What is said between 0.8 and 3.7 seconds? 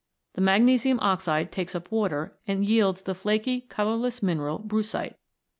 oxide takes up water and yields the flaky